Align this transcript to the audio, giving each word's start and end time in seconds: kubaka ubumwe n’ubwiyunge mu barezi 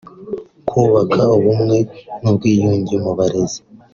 kubaka 0.69 1.21
ubumwe 1.37 1.77
n’ubwiyunge 2.21 2.95
mu 3.03 3.11
barezi 3.17 3.59